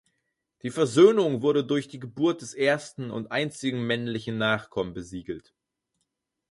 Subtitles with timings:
[0.63, 5.53] Die Versöhnung wurde durch die Geburt des ersten und einzigen männlichen Nachkommen besiegelt.